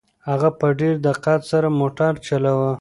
هغه 0.29 0.49
په 0.59 0.67
ډېر 0.79 0.95
دقت 1.07 1.41
سره 1.51 1.67
موټر 1.79 2.11
چلاوه. 2.27 2.69